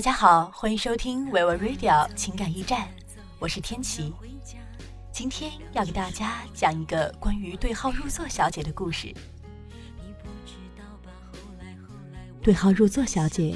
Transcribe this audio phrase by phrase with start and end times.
[0.00, 2.88] 大家好，欢迎收听维维 Radio 情感驿站，
[3.38, 4.14] 我是天琪。
[5.12, 9.14] 今天要给大家讲一个关于对号入座小姐的故事。
[12.40, 13.54] 对号入座小姐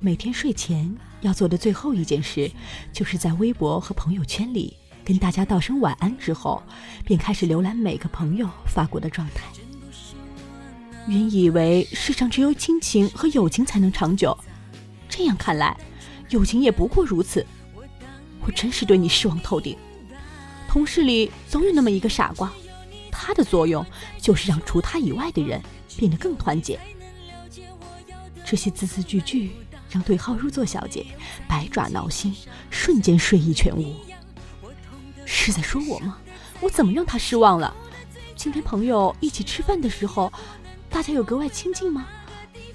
[0.00, 2.50] 每天睡前要做的最后一件事，
[2.92, 6.60] 就是在微博和朋友圈里跟大家道声晚安之后，
[7.04, 9.44] 便开始浏览每个朋友发过的状态。
[11.06, 14.36] 原以为世上只有亲情和友情才能长久，
[15.16, 15.76] 这样看来，
[16.30, 17.46] 友情也不过如此。
[18.44, 19.78] 我真是对你失望透顶。
[20.68, 22.52] 同事里总有那么一个傻瓜，
[23.12, 23.86] 他的作用
[24.18, 25.62] 就是让除他以外的人
[25.96, 26.80] 变得更团结。
[28.44, 29.52] 这些字字句句
[29.88, 31.06] 让对号入座小姐
[31.46, 32.34] 百爪挠心，
[32.68, 33.94] 瞬间睡意全无。
[35.24, 36.18] 是在说我吗？
[36.60, 37.72] 我怎么让他失望了？
[38.34, 40.32] 今天朋友一起吃饭的时候，
[40.90, 42.04] 大家有格外亲近吗？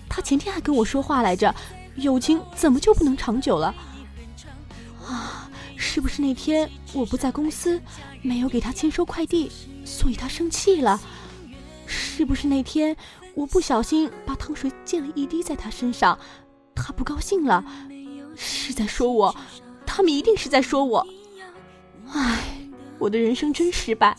[0.08, 1.54] 他前天还跟我说话来着，
[2.02, 3.74] 友情怎么就不能长久了？
[5.06, 7.82] 啊是不是那天我不在公司，
[8.22, 9.52] 没有给他签收快递，
[9.86, 11.00] 所以他生气了？
[11.88, 12.96] 是不是那天
[13.34, 16.20] 我不小心把汤水溅了一滴在他身上，
[16.76, 17.64] 他不高兴了？
[18.36, 19.36] 是在说我？
[19.86, 21.08] 他们一定是在说我。
[22.12, 22.44] 唉，
[23.00, 24.16] 我的人生真失败。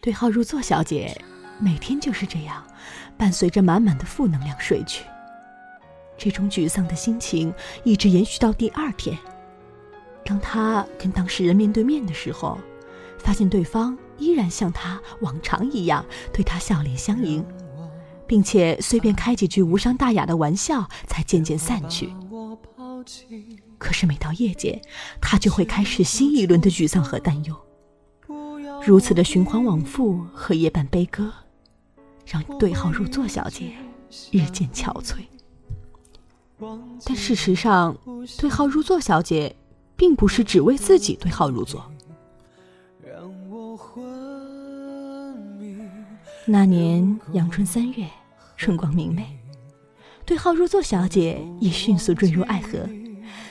[0.00, 1.20] 对号入座小姐
[1.58, 2.64] 每天就是这样，
[3.16, 5.04] 伴随着满满的负能量睡去。
[6.16, 7.52] 这种沮丧的心情
[7.84, 9.16] 一直延续到第二天。
[10.24, 12.58] 当他跟当事人面对面的时候，
[13.18, 17.44] 发现对方依然像他往常一样对他笑脸相迎，
[18.26, 22.12] 并且随便开几句无伤大雅的玩笑，才渐渐散去。
[23.78, 24.80] 可是每到夜间，
[25.20, 27.54] 他就会开始新一轮的沮丧和担忧。
[28.84, 31.32] 如此的循环往复和夜半悲歌，
[32.24, 33.72] 让对号入座小姐
[34.32, 35.18] 日渐憔悴。
[37.04, 37.96] 但事实上，
[38.38, 39.54] 对号入座小姐
[39.94, 41.84] 并不是只为自己对号入座。
[46.46, 48.08] 那年阳春三月，
[48.56, 49.26] 春光明媚，
[50.24, 52.88] 对号入座小姐也迅速坠入爱河，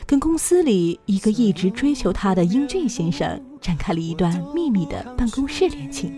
[0.07, 6.11] 跟公司里一个一直追求她的英俊先生展开了一段秘密的办公室恋情。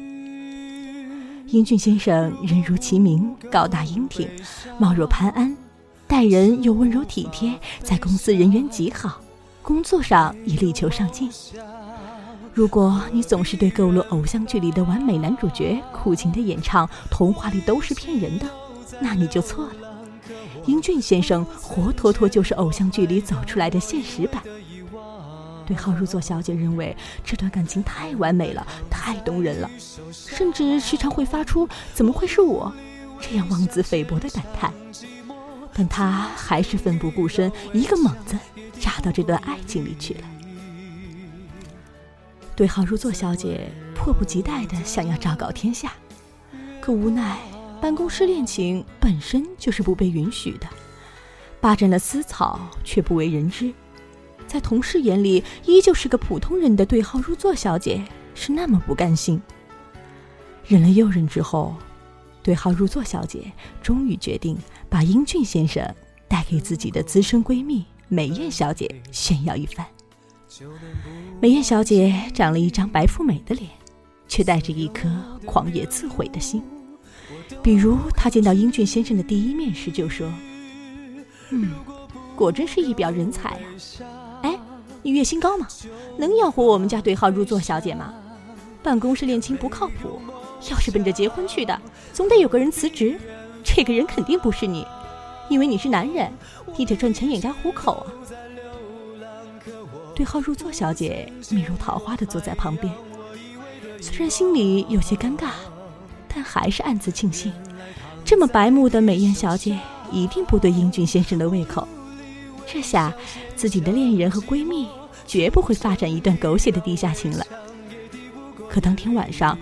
[1.47, 4.29] 英俊先生人如其名，高大英挺，
[4.79, 5.57] 貌若潘安。
[6.07, 7.53] 待人又温柔体贴，
[7.83, 9.19] 在公司人缘极好，
[9.61, 11.29] 工作上也力求上进。
[12.53, 18.47] 如果你总是对购入偶像剧里的完美男主角苦情的演唱，童话里都是骗人的，
[19.01, 19.73] 那你就错了。
[20.65, 24.41] 英俊先生活脱脱就是偶像剧里走出来的现实版。
[25.65, 29.69] 对号入座小姐认为这段感情太完美了，太动人了，
[30.11, 32.71] 甚至时常会发出“怎么会是我”
[33.19, 34.73] 这样妄自菲薄的感叹。
[35.77, 38.35] 但他还是奋不顾身，一个猛子
[38.79, 40.21] 扎到这段爱情里去了。
[42.55, 45.93] 对号入座小姐迫不及待的想要昭告天下，
[46.81, 47.37] 可无奈
[47.79, 50.67] 办公室恋情本身就是不被允许的，
[51.61, 53.71] 霸占了私草却不为人知，
[54.47, 59.39] 在同事眼里依旧是个普通人的对号入座小姐是那么不甘心。
[60.65, 61.75] 忍了又忍之后。
[62.47, 63.51] 对号入座小姐
[63.83, 65.85] 终于决定把英俊先生
[66.29, 69.85] 带给自己的资深闺蜜美艳小姐炫耀一番。
[71.41, 73.69] 美艳小姐长了一张白富美的脸，
[74.29, 75.09] 却带着一颗
[75.45, 76.63] 狂野自毁的心。
[77.61, 80.31] 比如，她见到英俊先生的第一面时就说
[81.51, 81.71] ：“嗯，
[82.33, 83.49] 果真是一表人才
[83.99, 84.39] 啊！
[84.43, 84.57] 哎，
[85.03, 85.67] 你月薪高吗？
[86.17, 88.13] 能养活我们家对号入座小姐吗？
[88.81, 90.21] 办公室恋情不靠谱。”
[90.71, 91.79] 要是奔着结婚去的，
[92.13, 93.19] 总得有个人辞职。
[93.63, 94.85] 这个人肯定不是你，
[95.49, 96.31] 因为你是男人，
[96.77, 98.07] 你得赚钱养家糊口啊。
[100.15, 102.91] 对号入座小姐面如桃花的坐在旁边，
[104.01, 105.49] 虽然心里有些尴尬，
[106.27, 107.53] 但还是暗自庆幸，
[108.25, 109.77] 这么白目的美艳小姐
[110.11, 111.87] 一定不对英俊先生的胃口。
[112.65, 113.13] 这下
[113.55, 114.87] 自己的恋人和闺蜜
[115.27, 117.45] 绝不会发展一段狗血的地下情了。
[118.69, 119.57] 可当天晚上。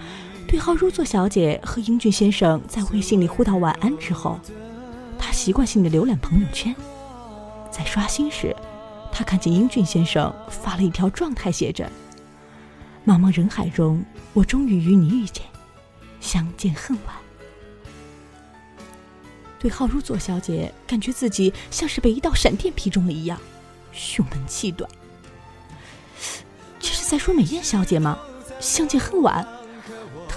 [0.47, 4.39] 对号入座小姐和英俊先生在微信里互道晚安之后，
[5.18, 6.74] 她习惯性的浏览朋友圈，
[7.71, 8.56] 在刷新时，
[9.12, 11.92] 她看见英俊先生发了一条状态，写着
[13.06, 14.03] ：“茫茫人海中，
[14.33, 15.44] 我终于与你遇见，
[16.21, 17.15] 相见恨晚。”
[19.59, 23.38] 对号入座小姐感觉自己像是被一道闪电劈中了一样，
[23.92, 24.89] 胸闷气短。
[26.80, 28.18] 这是在说美艳小姐吗？
[28.59, 29.45] 相见恨晚。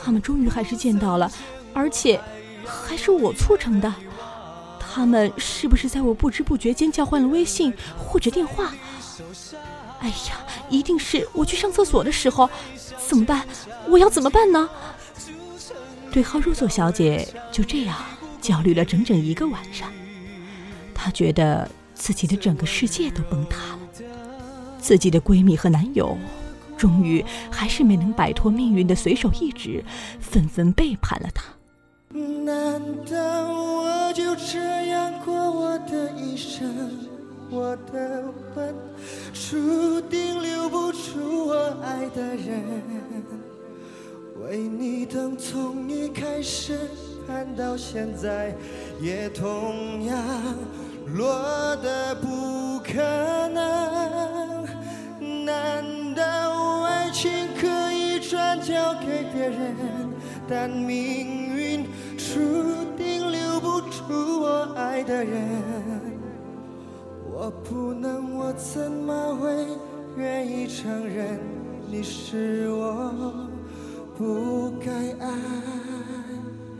[0.09, 1.31] 他们终于还是见到了，
[1.75, 2.19] 而且
[2.65, 3.95] 还是我促成的。
[4.81, 8.73] 他们是不是在我不知不觉间交换了微信或者电话？
[10.01, 10.41] 哎呀，
[10.71, 12.49] 一定是我去上厕所的时候，
[13.07, 13.47] 怎么办？
[13.87, 14.67] 我要怎么办呢？
[16.11, 17.95] 对号入座小姐就这样
[18.41, 19.93] 焦虑了整整一个晚上，
[20.95, 23.79] 她觉得自己的整个世界都崩塌了，
[24.81, 26.17] 自己的闺蜜和男友，
[26.79, 29.85] 终于还是没能摆脱命运的随手一指，
[30.21, 31.45] 纷纷背叛了他。
[32.15, 36.73] 难道我就这样过我的一生？
[37.51, 38.75] 我的吻
[39.33, 42.63] 注定留不住我爱的人，
[44.43, 46.79] 为你等从一开始
[47.27, 48.55] 盼到现在，
[49.01, 50.19] 也同样
[51.15, 51.27] 落
[51.77, 53.48] 得不可
[59.49, 59.75] 人？
[60.49, 61.85] 但命运
[62.17, 62.35] 注
[62.97, 65.47] 定留不住我爱的人。
[67.31, 69.67] 我不能，我怎么会
[70.17, 71.39] 愿意承认
[71.87, 73.49] 你是我
[74.17, 74.91] 不该
[75.21, 75.31] 爱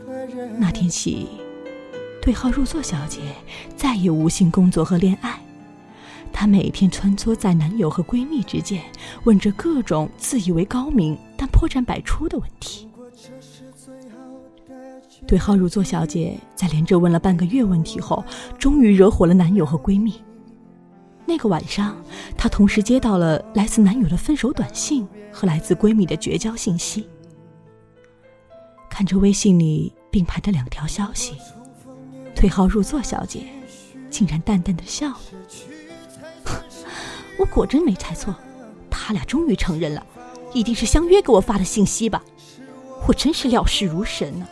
[0.07, 0.59] 的人？
[0.59, 1.27] 那天起，
[2.21, 3.21] 对号入座小姐
[3.77, 5.39] 再也无心工作和恋爱。
[6.39, 8.81] 她每天穿梭在男友和闺蜜之间，
[9.25, 12.87] 问着各种自以为高明但破绽百出的问题。
[15.27, 18.23] 对号入座小姐在连着问了半个月问题后，
[18.57, 20.23] 终于惹火了男友和闺蜜。
[21.25, 21.93] 那个晚上，
[22.37, 27.05] 她同时接到了来自男友的分手短信和来自闺蜜的绝交信息。
[28.89, 31.33] 看着微信里并排的两条消息，
[32.33, 33.45] 对号入座小姐
[34.09, 35.19] 竟然淡淡的笑了。
[37.37, 38.35] 我果真没猜错，
[38.89, 40.05] 他俩终于承认了，
[40.53, 42.23] 一定是相约给我发的信息吧？
[43.07, 44.47] 我真是料事如神呢。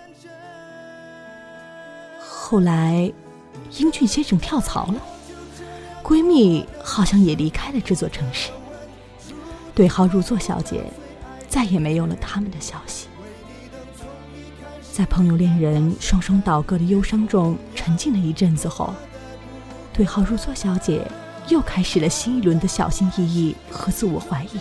[2.20, 3.12] 后来，
[3.78, 5.02] 英俊先生跳槽了。
[6.02, 8.52] 闺蜜好像也离开了这座城市，
[9.76, 10.86] 对号入座小姐
[11.50, 13.08] 再也没有了他们的消息。
[14.94, 18.94] 在朋友恋人双双倒戈的忧伤中沉静了一阵子后，
[19.92, 21.06] 对号入座小姐
[21.50, 24.60] 又开始了新一轮的小心翼翼和自我怀疑。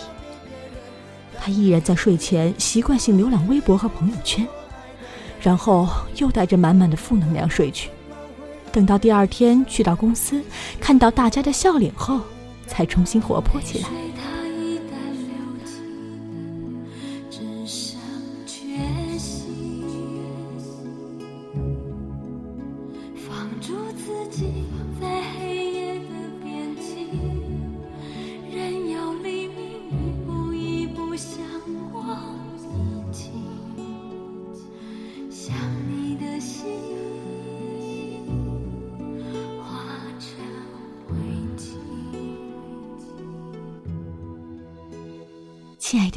[1.39, 4.47] 他依然在睡前习惯性浏览微博和朋友圈，
[5.41, 7.91] 然后又带着满满的负能量睡去。
[8.73, 10.43] 等到第二天去到公司，
[10.81, 12.21] 看到大家的笑脸后，
[12.67, 13.89] 才重新活泼起来。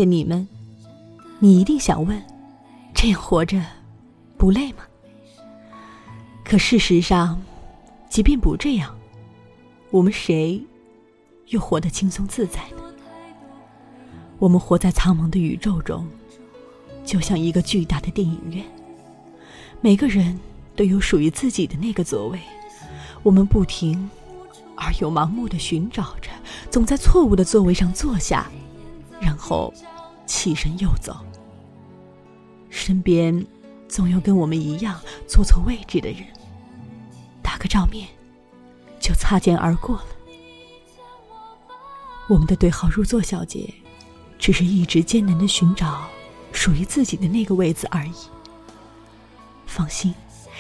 [0.05, 0.47] 你们，
[1.39, 2.21] 你一定想问：
[2.93, 3.61] 这样活着
[4.37, 4.79] 不累吗？
[6.43, 7.39] 可事实上，
[8.09, 8.95] 即便不这样，
[9.91, 10.61] 我们谁
[11.47, 12.83] 又活得轻松自在呢？
[14.39, 16.07] 我们活在苍茫的宇宙中，
[17.06, 18.65] 就像一个巨大的电影院，
[19.81, 20.39] 每个人
[20.75, 22.39] 都有属于自己的那个座位。
[23.21, 24.09] 我们不停
[24.75, 26.31] 而又盲目的寻找着，
[26.71, 28.49] 总在错误的座位上坐下。
[29.21, 29.73] 然后，
[30.26, 31.16] 起身又走。
[32.69, 33.45] 身边
[33.88, 36.23] 总有跟我们一样坐错位置的人，
[37.42, 38.07] 打个照面，
[38.99, 40.06] 就擦肩而过了。
[42.28, 43.73] 我们的对号入座小姐，
[44.38, 46.07] 只是一直艰难的寻找
[46.54, 48.14] 属于自己的那个位子而已。
[49.66, 50.14] 放心，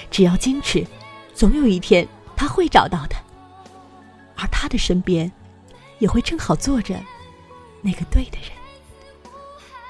[0.09, 0.85] 只要坚持，
[1.35, 3.15] 总有一天她会找到的。
[4.35, 5.31] 而她的身边，
[5.99, 6.99] 也会正好坐着。
[7.81, 8.51] 那个对的人，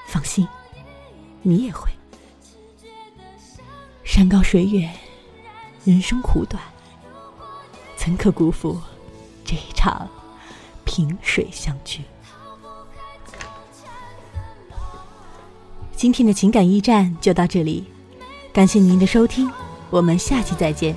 [0.06, 0.46] 放心，
[1.42, 1.90] 你也会。
[4.04, 4.92] 山高水远，
[5.84, 6.62] 人生苦短，
[7.96, 8.80] 怎可辜负
[9.44, 10.08] 这一场
[10.84, 12.02] 萍水相聚？
[15.94, 17.84] 今天的情感驿站就到这里，
[18.52, 19.50] 感谢您的收听，
[19.90, 20.96] 我们下期再见。